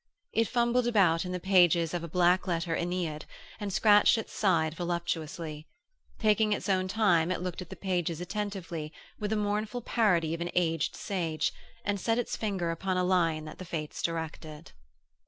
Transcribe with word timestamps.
It 0.33 0.47
fumbled 0.47 0.87
about 0.87 1.25
in 1.25 1.31
the 1.31 1.39
pages 1.39 1.93
of 1.93 2.03
a 2.03 2.07
black 2.07 2.47
letter 2.47 2.75
Æneid, 2.75 3.25
and 3.59 3.71
scratched 3.71 4.17
its 4.17 4.33
side 4.33 4.73
voluptuously: 4.73 5.67
taking 6.17 6.53
its 6.53 6.67
own 6.67 6.87
time 6.87 7.29
it 7.31 7.39
looked 7.39 7.61
at 7.61 7.69
the 7.69 7.75
pages 7.75 8.19
attentively 8.19 8.91
with 9.19 9.31
a 9.31 9.35
mournful 9.35 9.81
parody 9.83 10.33
of 10.33 10.41
an 10.41 10.49
aged 10.55 10.95
sage, 10.95 11.53
and 11.85 11.99
set 11.99 12.17
its 12.17 12.35
finger 12.35 12.71
upon 12.71 12.97
a 12.97 13.03
line 13.03 13.45
that 13.45 13.59
the 13.59 13.63
fates 13.63 14.01
directed. 14.01 14.71